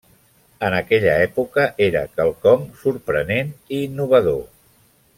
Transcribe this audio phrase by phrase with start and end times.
[0.67, 4.45] En aquella època era quelcom sorprenent i innovador.